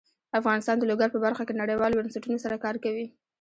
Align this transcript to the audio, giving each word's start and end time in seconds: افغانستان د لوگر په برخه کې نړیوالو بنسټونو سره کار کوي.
افغانستان 0.39 0.75
د 0.79 0.83
لوگر 0.91 1.07
په 1.11 1.19
برخه 1.25 1.43
کې 1.47 1.59
نړیوالو 1.61 1.97
بنسټونو 2.03 2.37
سره 2.45 2.61
کار 2.63 2.75
کوي. 2.83 3.05